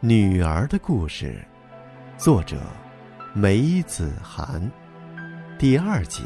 [0.00, 1.44] 女儿的故事，
[2.16, 2.56] 作者
[3.34, 4.62] 梅子涵，
[5.58, 6.22] 第二集，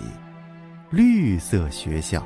[0.90, 2.22] 绿色学校。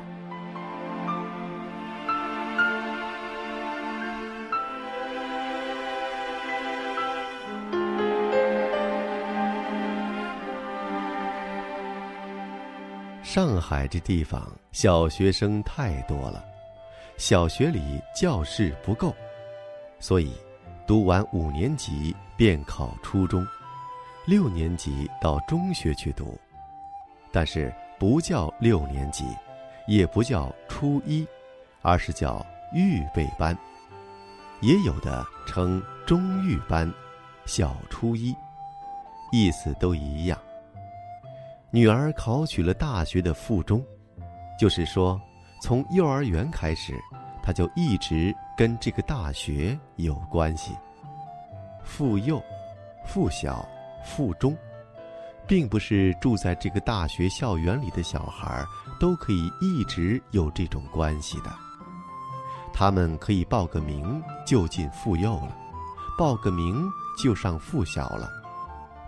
[13.23, 16.43] 上海这地方小学生太多了，
[17.15, 19.15] 小学里教室不够，
[19.97, 20.33] 所以。
[20.87, 23.45] 读完五年级便考初中，
[24.25, 26.39] 六年级到中学去读，
[27.29, 29.25] 但是不叫六年级，
[29.85, 31.27] 也不叫初一，
[31.81, 33.55] 而是叫预备班。
[34.61, 36.89] 也有的称中预班、
[37.45, 38.33] 小初一，
[39.33, 40.39] 意思都一样。
[41.69, 43.83] 女儿考取了大学的附中，
[44.57, 45.19] 就是说，
[45.61, 46.97] 从幼儿园开始。
[47.47, 50.75] 他就一直跟这个大学有关系。
[51.81, 52.43] 附幼、
[53.05, 53.65] 附小、
[54.03, 54.53] 附中，
[55.47, 58.65] 并不是住在这个大学校园里的小孩
[58.99, 61.49] 都可以一直有这种关系的。
[62.73, 65.55] 他们可以报个名就进附幼了，
[66.17, 66.85] 报个名
[67.17, 68.29] 就上附小了，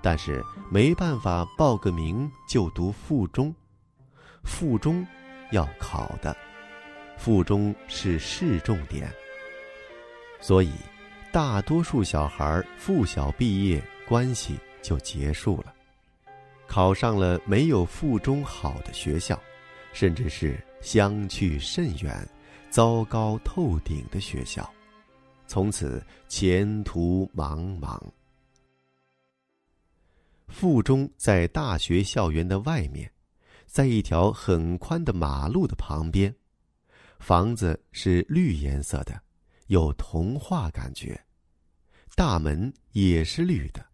[0.02, 3.54] 但是没办法报个名就读附中。
[4.46, 5.06] 附中
[5.52, 6.34] 要考的。
[7.20, 9.14] 附中是市重点，
[10.40, 10.72] 所以
[11.34, 15.74] 大多数小孩附小毕业，关系就结束了，
[16.66, 19.38] 考上了没有附中好的学校，
[19.92, 22.26] 甚至是相去甚远、
[22.70, 24.68] 糟糕透顶的学校，
[25.46, 28.02] 从此前途茫茫。
[30.48, 33.12] 附中在大学校园的外面，
[33.66, 36.34] 在一条很宽的马路的旁边。
[37.20, 39.22] 房子是绿颜色的，
[39.68, 41.20] 有童话感觉。
[42.16, 43.86] 大门也是绿的，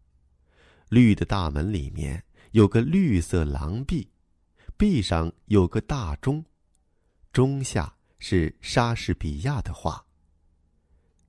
[0.89, 4.07] 绿的大门里面有个绿色廊壁，
[4.77, 6.43] 壁上有个大钟，
[7.33, 10.03] 钟下是莎士比亚的画。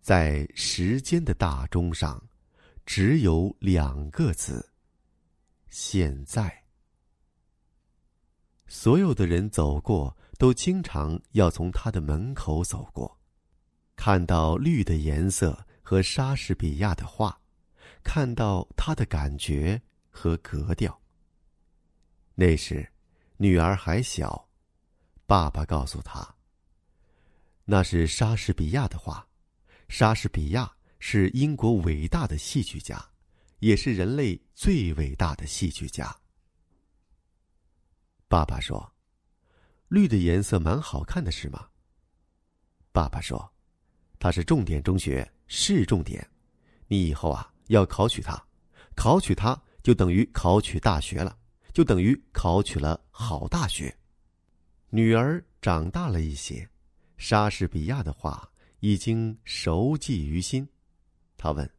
[0.01, 2.23] 在时间的大钟上，
[2.85, 4.71] 只有两个字：
[5.71, 6.65] 现在。
[8.67, 10.17] 所有的人走过。
[10.39, 13.19] 都经常要从他的门口走过，
[13.97, 17.41] 看到绿的颜色和莎士比亚的画，
[18.05, 19.81] 看到他的感觉
[20.11, 21.01] 和格调。
[22.35, 22.87] 那时，
[23.39, 24.49] 女儿还小，
[25.25, 26.35] 爸爸告诉他
[27.65, 29.27] ：“那是莎士比亚的画，
[29.89, 33.03] 莎士比亚是英国伟大的戏剧家，
[33.61, 36.15] 也是人类最伟大的戏剧家。”
[38.29, 38.96] 爸爸说。
[39.89, 41.69] 绿的颜色蛮好看的，是吗？
[42.93, 43.53] 爸爸说
[44.19, 46.27] ：“它是重点中学，市重点，
[46.89, 48.43] 你以后啊要考取它，
[48.97, 51.39] 考取它就等于考取大学了，
[51.73, 53.97] 就等于考取了好大学。”
[54.91, 56.69] 女儿长大了一些，
[57.17, 60.67] 莎士比亚的话已经熟记于心。
[61.37, 61.71] 他问：“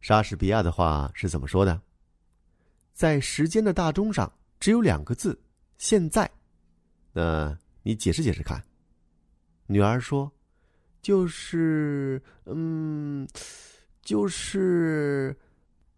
[0.00, 1.80] 莎士比亚的话是怎么说的？”
[2.94, 5.40] 在时间的大钟上只有两个字
[5.78, 6.28] ：“现在。”
[7.12, 8.62] 那你解释解释看。
[9.66, 10.30] 女儿说
[11.02, 13.26] ：“就是，嗯，
[14.02, 15.36] 就是，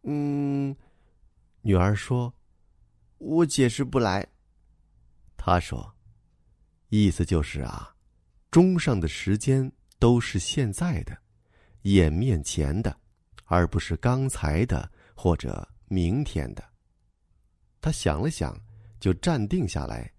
[0.03, 0.77] 嗯。”
[1.63, 2.35] 女儿说
[3.19, 4.27] ：“我解释不来。”
[5.37, 5.95] 他说
[6.91, 7.95] ：“意思就是啊，
[8.51, 11.17] 钟上的时间都是现在的，
[11.83, 12.97] 眼面前的，
[13.47, 16.63] 而不是刚才的或者明天的。”
[17.81, 18.57] 他想了想，
[19.01, 20.13] 就站定下来。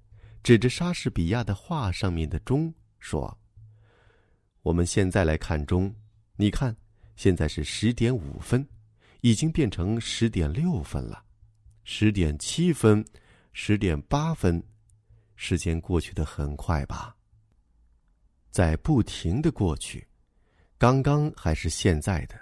[0.44, 3.40] 指着莎士比亚的画上面的钟说
[4.62, 5.96] ：“我们现在来看钟，
[6.36, 6.76] 你看，
[7.16, 8.68] 现在是十点五分，
[9.22, 11.24] 已经变成十点六分了，
[11.86, 13.06] 十点七分，
[13.54, 14.62] 十点八分，
[15.38, 17.16] 时间过去的很快吧？
[18.52, 20.06] 在不停的过去，
[20.78, 22.38] 刚刚还是现在的，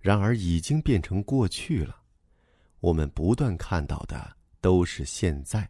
[0.00, 2.00] 然而已经变成过去了。
[2.80, 5.68] 我们不断看到的都是现在。”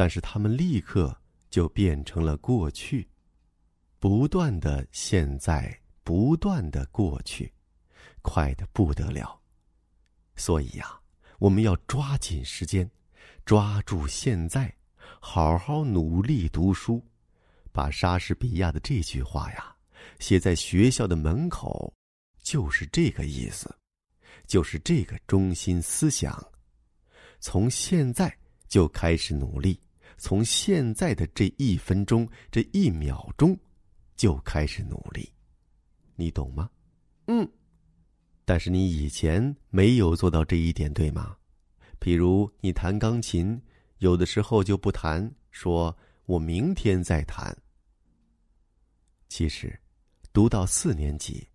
[0.00, 1.14] 但是他们立刻
[1.50, 3.06] 就变成了过去，
[3.98, 7.52] 不断的现在，不断的过去，
[8.22, 9.38] 快的不得了。
[10.36, 10.98] 所以呀，
[11.38, 12.90] 我们要抓紧时间，
[13.44, 14.74] 抓住现在，
[15.20, 17.06] 好好努力读书，
[17.70, 19.76] 把莎士比亚的这句话呀
[20.18, 21.92] 写在学校的门口，
[22.42, 23.70] 就是这个意思，
[24.46, 26.42] 就是这个中心思想。
[27.38, 28.34] 从现在
[28.66, 29.78] 就开始努力。
[30.20, 33.58] 从现在的这一分钟、这一秒钟，
[34.16, 35.26] 就开始努力，
[36.14, 36.70] 你懂吗？
[37.26, 37.50] 嗯，
[38.44, 41.34] 但是你以前没有做到这一点，对吗？
[41.98, 43.58] 比如你弹钢琴，
[43.98, 45.96] 有的时候就不弹，说
[46.26, 47.56] 我明天再弹。
[49.26, 49.80] 其实，
[50.34, 51.48] 读到四年级，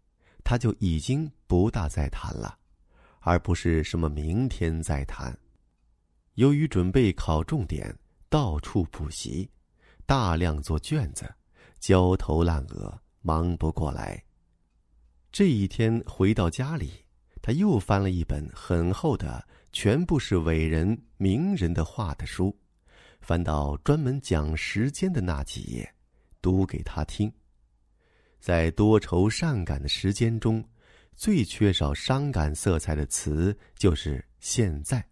[0.43, 2.57] 他就已经不大再弹了，
[3.19, 5.37] 而不是什么明天再弹。
[6.33, 7.95] 由于准备考重点，
[8.29, 9.49] 到处补习，
[10.05, 11.33] 大量做卷子，
[11.79, 14.23] 焦头烂额，忙不过来。
[15.31, 16.91] 这一天回到家里，
[17.41, 22.57] 他又翻了一本很厚的、全部是伟人名人的话的书，
[23.21, 25.93] 翻到专门讲时间的那几页，
[26.41, 27.31] 读给他听。
[28.39, 30.63] 在多愁善感的时间中，
[31.15, 35.03] 最缺少伤感色彩的词就是“现在”，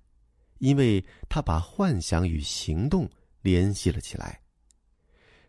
[0.63, 3.10] 因为他把幻想与行动
[3.42, 4.39] 联系了起来。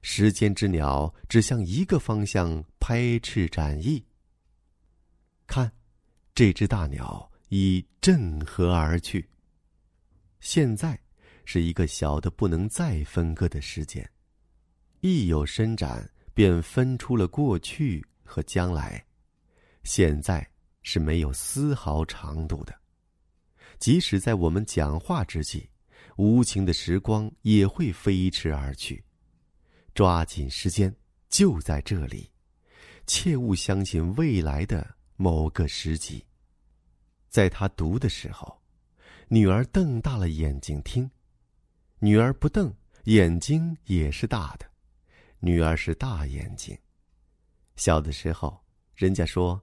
[0.03, 4.05] 时间之鸟只向一个方向拍翅展翼。
[5.47, 5.71] 看，
[6.35, 9.25] 这只大鸟已振河而去。
[10.41, 10.99] 现在
[11.45, 14.05] 是一个小的不能再分割的时间，
[15.01, 19.03] 一有伸展，便分出了过去和将来。
[19.85, 20.45] 现在
[20.83, 22.75] 是没有丝毫长度的，
[23.79, 25.69] 即使在我们讲话之际，
[26.17, 29.05] 无情的时光也会飞驰而去。
[29.95, 30.95] 抓紧时间，
[31.29, 32.31] 就在这里，
[33.07, 34.97] 切勿相信未来的。
[35.17, 36.27] 某个时机，
[37.29, 38.61] 在他读的时候，
[39.29, 41.09] 女儿瞪大了眼睛听；
[42.01, 42.75] 女儿不瞪，
[43.05, 44.67] 眼睛也是大的。
[45.39, 46.77] 女儿是大眼睛。
[47.77, 48.61] 小的时候，
[48.97, 49.63] 人家说：“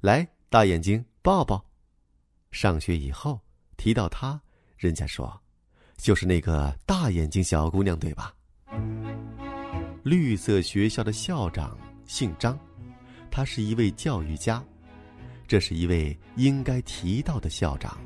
[0.00, 1.68] 来，大眼睛抱抱。”
[2.54, 3.40] 上学以后，
[3.76, 4.40] 提到她，
[4.76, 5.42] 人家说
[5.98, 8.32] ：“就是那个大眼睛小姑娘，对吧？”
[10.04, 12.56] 绿色学校的校长姓张，
[13.28, 14.62] 他是一位教育家。
[15.48, 17.98] 这是一位应该提到的校长，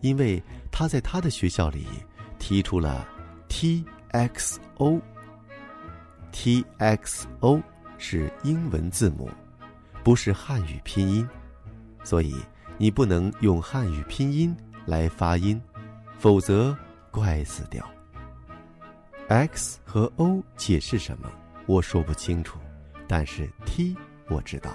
[0.00, 0.42] 因为
[0.72, 1.86] 他在他的学校里
[2.38, 3.06] 提出了
[3.48, 4.98] T X O。
[6.32, 7.62] T X O
[7.98, 9.30] 是英文字母，
[10.02, 11.28] 不是汉语拼音，
[12.02, 12.34] 所以
[12.80, 15.60] 你不能用汉语拼音来发音，
[16.16, 16.76] 否则
[17.10, 17.84] 怪死掉。
[19.26, 21.28] X 和 O 解释什么，
[21.66, 22.58] 我说不清楚，
[23.08, 23.96] 但是 T
[24.28, 24.74] 我知道。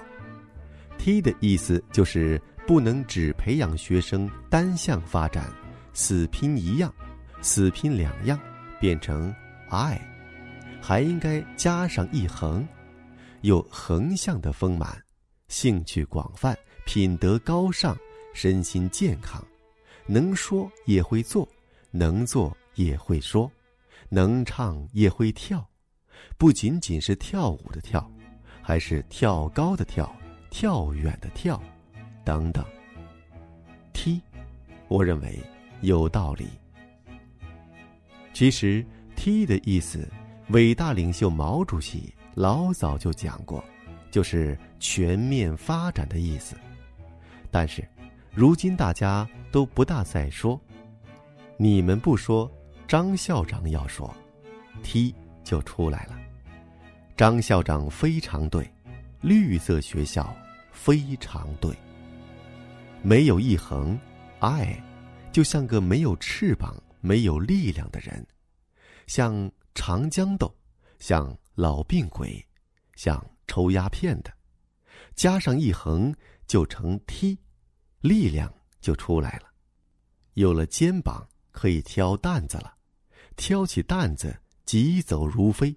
[0.97, 5.49] T 的意思就是不能只培养学生单向发展，
[5.93, 6.93] 死拼一样，
[7.41, 8.37] 死拼两样，
[8.81, 9.33] 变成
[9.69, 9.99] I，
[10.81, 12.67] 还应该加上一横，
[13.41, 15.01] 有横向的丰满，
[15.47, 16.55] 兴趣广泛，
[16.85, 17.97] 品德高尚，
[18.33, 19.43] 身心健康，
[20.05, 21.47] 能说也会做，
[21.91, 23.51] 能做也会说，
[24.09, 25.67] 能唱也会跳，
[26.37, 28.09] 不仅仅是跳舞的跳，
[28.61, 30.13] 还是跳高的跳。
[30.55, 31.59] 跳远的跳，
[32.23, 32.63] 等等。
[33.91, 34.21] 踢
[34.87, 35.39] 我认为
[35.81, 36.47] 有道理。
[38.33, 40.07] 其实踢的意思，
[40.49, 43.65] 伟大领袖毛主席老早就讲过，
[44.11, 46.55] 就是全面发展的意思。
[47.53, 47.87] 但是，
[48.33, 50.59] 如今大家都不大再说。
[51.55, 52.51] 你们不说，
[52.87, 54.11] 张校长要说
[54.81, 55.13] ，T
[55.43, 56.19] 就出来了。
[57.15, 58.67] 张校长非常对，
[59.21, 60.35] 绿色学校。
[60.71, 61.71] 非常对。
[63.03, 63.97] 没有一横，
[64.39, 64.75] 爱，
[65.31, 68.25] 就像个没有翅膀、没有力量的人，
[69.05, 70.53] 像长江豆，
[70.99, 72.43] 像老病鬼，
[72.95, 74.33] 像抽鸦片的。
[75.15, 76.13] 加上一横，
[76.53, 77.35] 就成梯，
[78.01, 79.51] 力量就出来了。
[80.35, 82.77] 有了肩膀，可以挑担子了，
[83.35, 85.75] 挑起担子，疾走如飞。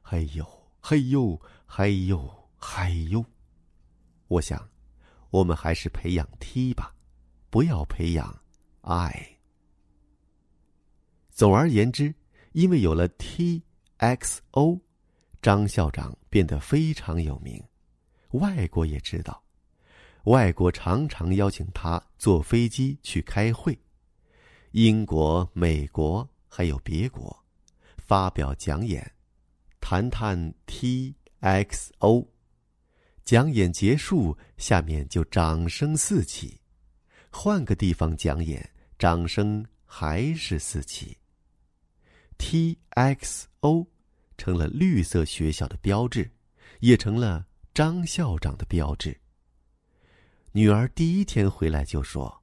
[0.00, 0.46] 嘿呦，
[0.80, 3.22] 嘿呦，嘿呦，嘿呦。
[4.28, 4.66] 我想，
[5.28, 6.94] 我们还是培养 T 吧，
[7.50, 8.34] 不要培养
[8.80, 9.38] 爱。
[11.28, 12.14] 总而言之，
[12.52, 13.62] 因为有了 T
[13.98, 14.80] X O，
[15.42, 17.62] 张校长变得非常有名，
[18.30, 19.44] 外国也知道，
[20.28, 23.78] 外国常常邀请他坐飞机去开会，
[24.72, 27.34] 英国、美国还有别国，
[27.96, 29.10] 发表讲演，
[29.80, 32.28] 谈谈 T X O。
[33.24, 36.60] 讲演结束，下面就掌声四起。
[37.30, 41.16] 换个地方讲演，掌声还是四起。
[42.36, 43.86] T X O
[44.36, 46.30] 成了绿色学校的标志，
[46.80, 49.18] 也成了张校长的标志。
[50.52, 52.42] 女儿第一天回来就说：“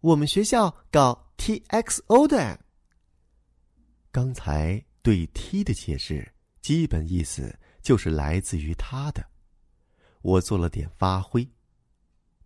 [0.00, 2.58] 我们学校搞 T X O 的。”
[4.10, 9.24] 刚才对 T 的解释，基本意思就是来自于他的。
[10.22, 11.48] 我做了点发挥，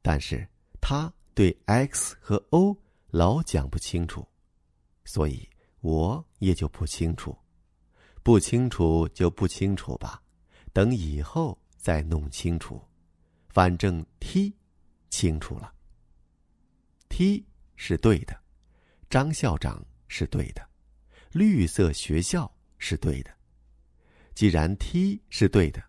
[0.02, 0.46] 但是
[0.80, 2.76] 他对 X 和 O
[3.08, 4.26] 老讲不清楚，
[5.04, 5.48] 所以
[5.80, 7.36] 我也就不清楚。
[8.22, 10.22] 不清楚就不清楚吧，
[10.72, 12.82] 等以后再弄清楚。
[13.56, 14.54] 反正 T
[15.08, 15.72] 清楚了。
[17.08, 17.42] T
[17.74, 18.38] 是对的，
[19.08, 20.60] 张校长是对的，
[21.32, 23.34] 绿色学校是对的。
[24.34, 25.82] 既然 T 是对的，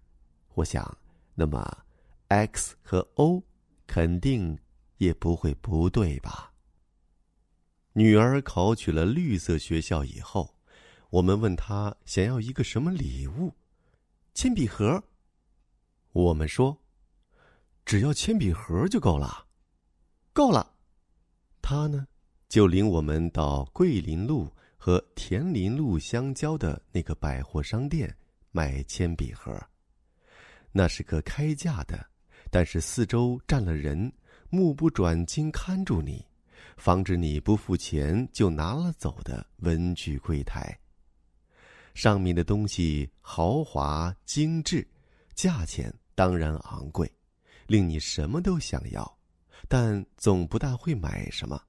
[0.53, 0.97] 我想，
[1.35, 1.83] 那么
[2.29, 3.43] X 和 O
[3.85, 4.57] 肯定
[4.95, 6.53] 也不会不对吧？
[7.91, 10.55] 女儿考取了绿色学校以后，
[11.09, 13.53] 我们问她想要一个什么礼物？
[14.33, 15.03] 铅笔盒。
[16.13, 16.81] 我们说，
[17.87, 19.47] 只要铅笔盒就够了，
[20.33, 20.75] 够了。
[21.61, 22.05] 他呢，
[22.49, 28.13] 就领我们到桂林路和田林路相交的那个百货商店
[28.51, 29.57] 买铅笔盒。
[30.73, 32.05] 那是个开价的，
[32.51, 34.11] 但是四周站了人，
[34.49, 36.25] 目不转睛看住你，
[36.75, 40.77] 防止你不付钱就拿了走的文具柜台。
[41.93, 44.85] 上面的东西豪华精致，
[45.35, 47.09] 价钱当然昂贵，
[47.67, 49.17] 令你什么都想要。
[49.67, 51.61] 但总不大会买什么，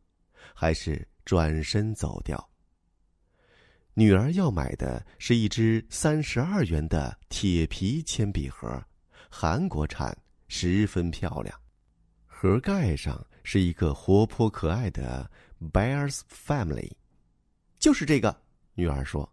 [0.54, 2.48] 还是转身走掉。
[3.94, 8.80] 女儿要买的是一支三十二元的铁皮铅笔盒，
[9.28, 11.60] 韩国产，十分漂亮。
[12.24, 15.28] 盒盖上是一个活泼可爱的
[15.72, 16.92] Bears Family，
[17.80, 18.40] 就是这个。
[18.74, 19.28] 女儿说：“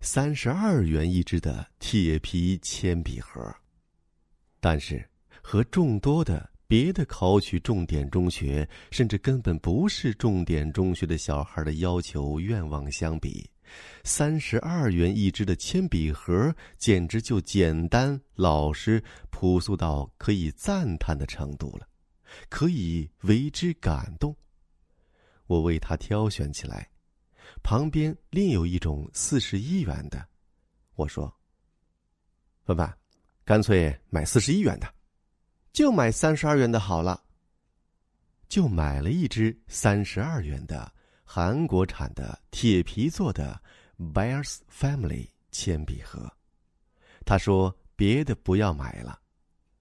[0.00, 3.52] 三十二元一支的铁皮铅笔盒。”
[4.60, 5.04] 但是
[5.42, 6.50] 和众多的。
[6.68, 13.46] 别的考取重点中学，甚至根本不是重点中学的小孩的要求愿望相比，
[14.04, 21.86] 三十二元一支的铅笔盒简直就简单、老实、朴素到可以赞叹的程度了，
[22.48, 24.34] 可以为之感动。
[25.46, 26.88] 我为他挑选起来，
[27.62, 30.26] 旁边另有一种四十一元的，
[30.94, 31.30] 我说
[32.64, 32.96] ：“范范，
[33.44, 34.90] 干脆买四十一元的。”
[35.72, 37.22] 就买三十二元的好了。
[38.48, 40.92] 就买了一支三十二元的
[41.24, 43.58] 韩国产的铁皮做的
[43.98, 46.30] Bears Family 铅笔盒。
[47.24, 49.18] 他说：“别的不要买了。”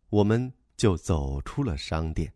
[0.09, 2.31] 我们就走出了商店。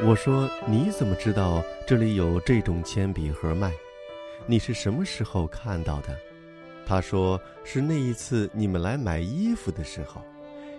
[0.00, 3.72] 我说：“你怎么知道这里有这种铅笔盒卖？
[4.46, 6.16] 你是什么时候看到的？”
[6.86, 10.22] 他说：“是那一次你们来买衣服的时候，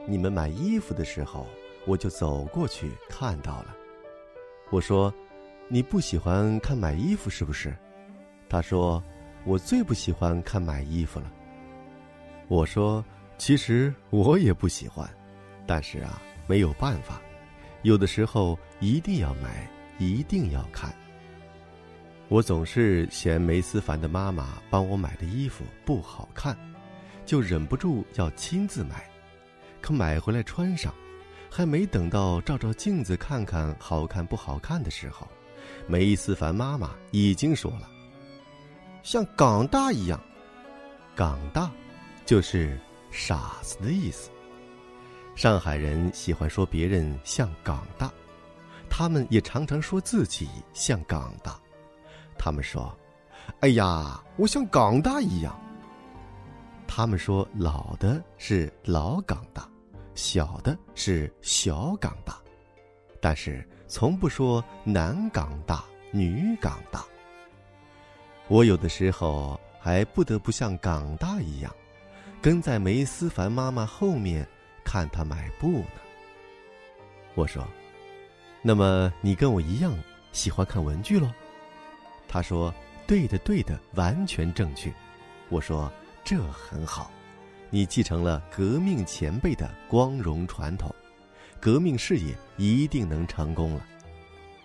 [0.07, 1.45] 你们买衣服的时候，
[1.85, 3.75] 我就走过去看到了。”
[4.71, 5.13] 我说
[5.67, 7.75] ：“你不喜欢看买衣服是不是？”
[8.47, 9.03] 他说
[9.43, 11.29] ：“我最不喜欢看买衣服了。”
[12.47, 13.03] 我说
[13.37, 15.07] ：“其实我也不喜欢，
[15.67, 17.21] 但是啊，没有办法。”
[17.81, 20.93] 有的时候一定要买，一定要看。
[22.27, 26.55] 我总是嫌梅思凡的妈妈帮我买的衣服不好看，
[27.25, 29.09] 就忍不住要亲自买。
[29.81, 30.93] 可买回来穿上，
[31.49, 35.27] 还没等到照照镜子看看好看不好看的时候，
[35.87, 37.89] 梅思凡妈妈已经说了
[39.03, 40.21] ：“像港大一样。”
[41.15, 41.71] 港大，
[42.25, 42.77] 就是
[43.09, 44.29] 傻子的意思。
[45.39, 48.11] 上海人喜欢说别人像港大，
[48.89, 51.57] 他们也常常说自己像港大。
[52.37, 52.93] 他们说
[53.61, 55.57] ：“哎呀，我像港大一样。”
[56.85, 59.65] 他们说老的是老港大，
[60.13, 62.37] 小的是小港大，
[63.21, 67.05] 但是从不说男港大、女港大。
[68.49, 71.73] 我有的时候还不得不像港大一样，
[72.41, 74.45] 跟在梅思凡妈妈后面。
[74.91, 76.01] 看他买布呢。
[77.35, 77.63] 我说
[78.63, 79.95] ：“那么你跟我一样
[80.31, 81.31] 喜欢看文具喽？”
[82.27, 82.73] 他说
[83.05, 84.91] ：“对的，对的，完全正确。”
[85.49, 85.91] 我说
[86.25, 87.11] ：“这很好，
[87.69, 90.93] 你继承了革命前辈的光荣传统，
[91.59, 93.85] 革命事业一定能成功了。”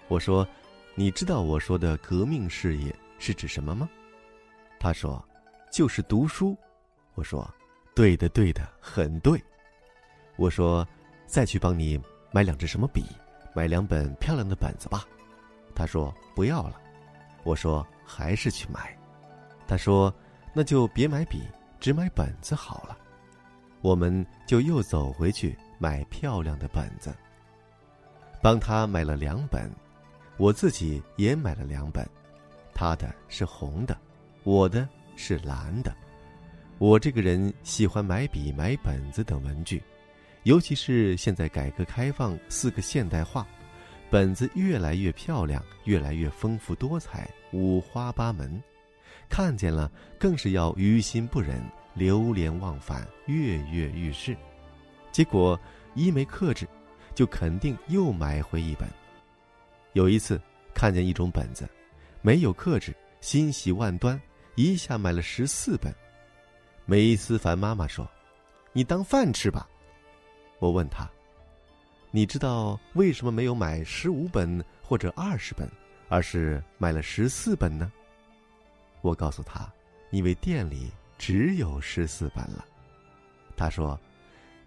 [0.08, 0.48] 我说
[0.96, 3.86] ：“你知道我说的革命事业是指什么吗？”
[4.80, 5.22] 他说
[5.70, 6.56] ：“就是读书。”
[7.14, 7.46] 我说
[7.94, 9.38] ：“对的，对的，很对。”
[10.36, 10.86] 我说
[11.26, 12.00] ：“再去帮你
[12.32, 13.04] 买两支什么笔，
[13.54, 15.04] 买两本漂亮的本子吧。”
[15.74, 16.80] 他说：“不要了。”
[17.44, 18.96] 我说：“还是去买。”
[19.66, 20.12] 他说
[20.52, 21.42] ：“那就别买笔，
[21.80, 22.98] 只买本子好了。”
[23.82, 27.14] 我们就又走回去买漂亮的本子。
[28.40, 29.70] 帮他买了两本，
[30.36, 32.06] 我自己也买了两本，
[32.74, 33.96] 他的是红的，
[34.42, 35.94] 我的是蓝的。
[36.78, 39.82] 我这个人喜欢买笔、买本子等文具，
[40.44, 43.46] 尤其是现在改革开放，四个现代化，
[44.10, 48.62] 本子越来越漂亮，越来越丰富多彩，五花八门，
[49.28, 51.62] 看见了更是要于心不忍，
[51.94, 54.36] 流连忘返，跃跃欲试。
[55.10, 55.58] 结果
[55.94, 56.68] 一没克制，
[57.14, 58.86] 就肯定又买回一本。
[59.94, 60.38] 有一次
[60.74, 61.66] 看见一种本子，
[62.20, 64.20] 没有克制，欣喜万端，
[64.56, 65.90] 一下买了十四本。
[66.84, 68.06] 梅思凡妈妈说
[68.74, 69.66] ：“你当饭吃吧。”
[70.58, 71.08] 我问他
[72.10, 75.68] ：“你知道为什么没有买十五本或者二十本，
[76.08, 77.92] 而是买了十四本呢？”
[79.02, 79.70] 我告诉他
[80.10, 82.64] ：“因为店里只有十四本了。”
[83.56, 83.98] 他说：“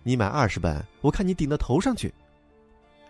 [0.03, 2.13] 你买二十本，我看你顶到头上去。”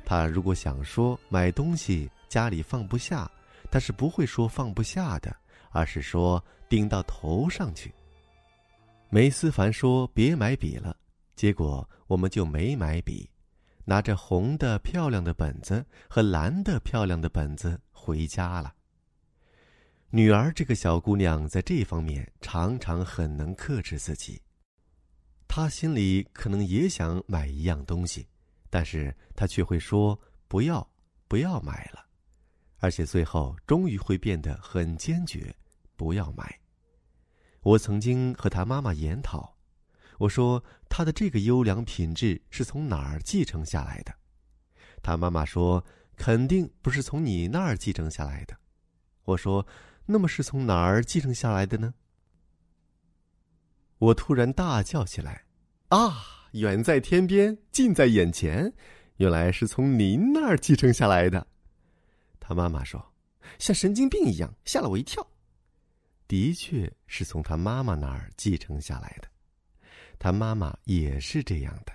[0.05, 3.29] 他如果想说买东西家里放不下，
[3.69, 5.35] 他是不会说放不下的，
[5.71, 7.93] 而是说顶到头上去。
[9.09, 10.95] 梅思凡说：“别买笔了。”
[11.37, 13.29] 结果我们就没买笔，
[13.85, 18.73] 拿着红的漂亮的本子和蓝的漂亮的本子回家了。
[20.09, 24.41] 女儿这个小姑娘在这方面常常很能克制自己。
[25.47, 28.27] 她心里可能也想买一样东西，
[28.71, 30.89] 但是她却会说：“不要，
[31.27, 32.03] 不要买了。”
[32.79, 35.55] 而且最后终于会变得很坚决，
[35.95, 36.59] 不要买。
[37.61, 39.56] 我曾经和他妈妈研讨，
[40.17, 44.13] 我说他的这个优良品质是从哪儿继承下来的？
[45.01, 48.57] 他妈妈说肯定不是从你那儿继承下来的。
[49.23, 49.65] 我说
[50.05, 51.93] 那么是从哪儿继承下来的呢？
[53.99, 55.45] 我突然大叫起来
[55.89, 58.73] ：“啊，远在天边，近在眼前，
[59.17, 61.45] 原来是从您那儿继承下来的。”
[62.39, 63.13] 他妈妈说
[63.59, 65.25] ：“像神经病一样，吓了我一跳。”
[66.27, 69.27] 的确是从他妈妈那儿继承下来的，
[70.19, 71.91] 他妈妈也是这样的。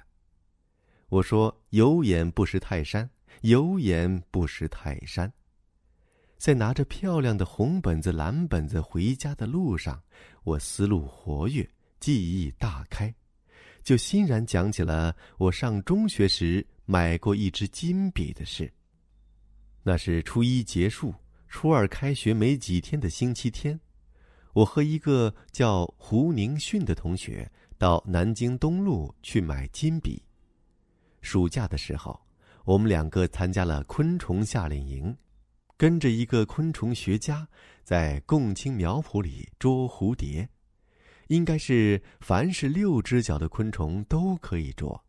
[1.09, 3.09] 我说：“有眼不识泰山，
[3.43, 5.33] 有眼不识泰山。”
[6.39, 10.03] 在拿着漂亮的红本子、蓝本子回家的路上，
[10.43, 11.69] 我思路活跃，
[12.01, 13.15] 记忆大开，
[13.85, 18.73] 就欣然讲起了我上中学时买过一支金笔的事。
[19.85, 21.15] 那是初一结束，
[21.47, 23.79] 初二开学没几天的星期天。
[24.53, 27.49] 我和一个叫胡宁训的同学
[27.83, 30.23] 到南京东路去买金笔。
[31.21, 32.17] 暑假的时候，
[32.65, 35.17] 我们两个参加了昆虫夏令营，
[35.77, 37.45] 跟着一个昆虫学家
[37.83, 40.49] 在共青苗圃里捉蝴蝶。
[41.27, 45.05] 应该是凡是六只脚的昆虫都可以捉，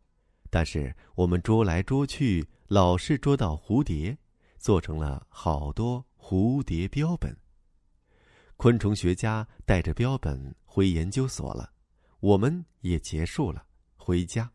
[0.50, 4.18] 但是我们捉来捉去，老是捉到蝴蝶，
[4.58, 7.36] 做成了好多蝴蝶标本。
[8.56, 11.70] 昆虫学家带着标本回研究所了，
[12.24, 14.50] 我们也结束了，回家。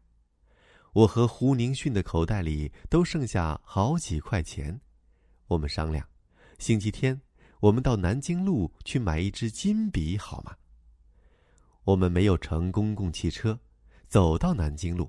[0.92, 4.82] 我和胡宁训的口袋里都剩下好几块钱，
[5.46, 6.04] 我们商量，
[6.58, 7.22] 星期天
[7.60, 10.56] 我们到南京路去买一支金笔，好吗？
[11.84, 13.60] 我们没有乘公共汽车，
[14.08, 15.08] 走到南京路，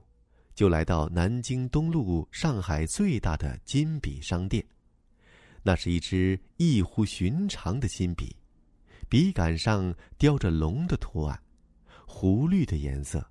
[0.54, 4.62] 就来到南京东路上海最大的金笔商店。
[5.62, 8.36] 那是一支异乎寻常的金笔。
[9.08, 11.42] 笔杆上雕着龙的图案，
[12.12, 13.24] 湖绿的颜色，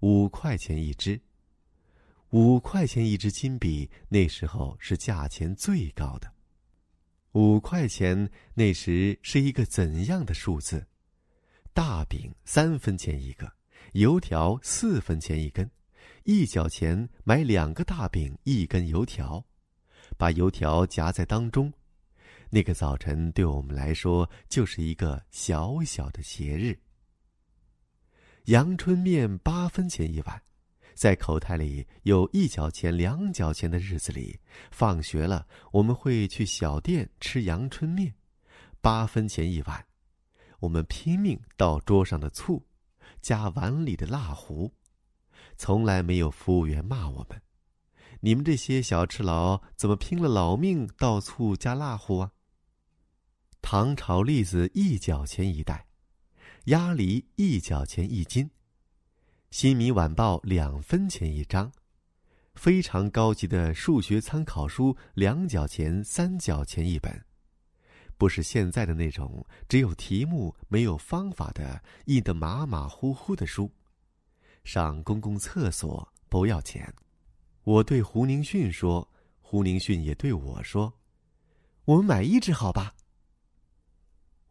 [0.00, 1.20] 五块钱一支。
[2.30, 6.32] 五块钱一支金笔，那时候是价钱最高的。
[7.32, 10.84] 五块钱那时是一个怎样的数字？
[11.74, 13.52] 大饼三分钱一个，
[13.92, 15.70] 油条四分钱一根，
[16.24, 19.44] 一角钱买两个大饼一根油条，
[20.16, 21.70] 把油条夹在当中。
[22.48, 26.76] 那个早晨对我们来说就是一个小小的节日。
[28.46, 30.42] 阳春面八分钱一碗，
[30.94, 34.40] 在口袋里有一角钱、两角钱的日子里，
[34.72, 38.12] 放学了我们会去小店吃阳春面，
[38.80, 39.86] 八分钱一碗。
[40.58, 42.66] 我们拼命倒桌上的醋，
[43.20, 44.72] 加碗里的辣糊，
[45.56, 47.40] 从来没有服务员骂我们
[48.20, 52.32] ：“你们这些小吃佬怎么拼了老命倒醋加辣糊啊？”
[53.62, 55.86] 糖炒栗子一角钱一袋，
[56.66, 58.48] 鸭梨一角钱一斤，
[59.50, 61.72] 新民晚报两分钱一张，
[62.54, 67.24] 非常高级的数学参考书两角钱三角钱一本，
[68.16, 73.68] 不是现在的那种只有题目没有方法的印得马马虎虎的书。
[74.62, 76.94] 上公共厕所不要钱，
[77.64, 80.94] 我对胡宁训说，胡宁训也对我说
[81.86, 82.94] ：“我们买一只好吧。”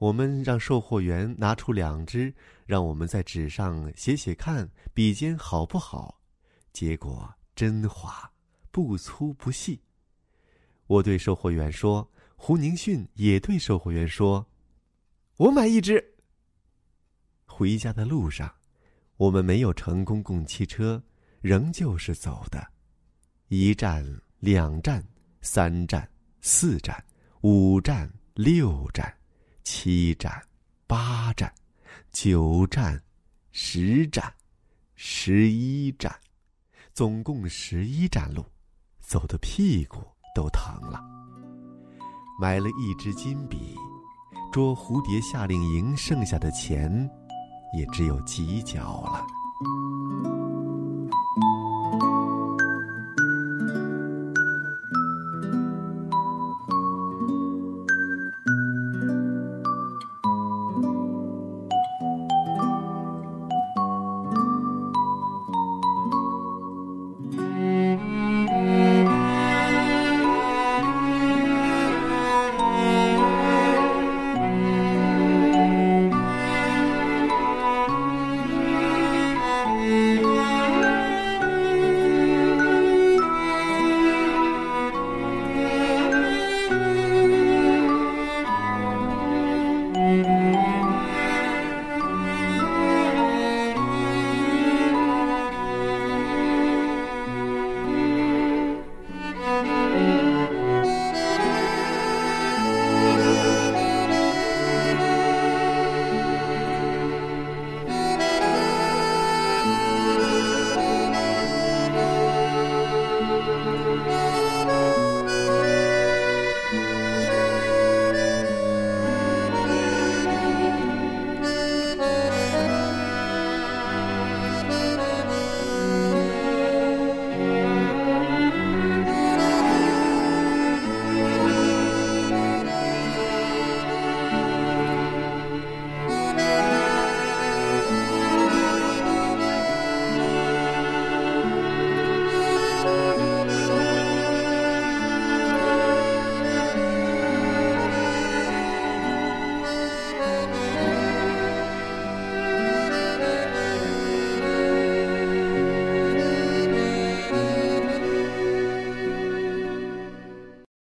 [0.02, 2.34] 我们让售货员拿出两支，
[2.66, 6.20] 让我们在纸上写写看，笔尖好不好？
[6.74, 8.32] 结果真滑，
[8.72, 9.80] 不粗不细。
[10.88, 14.44] 我对售货员说，胡宁逊也对售货员说
[15.38, 16.04] ：“我买一支。”
[17.46, 18.52] 回家的路上，
[19.18, 21.00] 我们没有乘公共汽车，
[21.42, 22.68] 仍旧是走的。
[23.50, 24.04] 一站，
[24.40, 25.08] 两站，
[25.42, 26.10] 三站，
[26.42, 27.06] 四站，
[27.42, 29.16] 五站，六站。
[29.64, 30.42] 七站，
[30.88, 31.52] 八站，
[32.12, 33.02] 九站，
[33.52, 34.34] 十站，
[34.96, 36.14] 十一站，
[36.94, 38.44] 总共十一站路，
[39.00, 40.00] 走的屁股
[40.36, 41.00] 都疼了。
[42.40, 43.76] 买了一支金笔，
[44.52, 47.10] 捉蝴蝶夏令营剩下的钱，
[47.78, 50.41] 也只有几角了。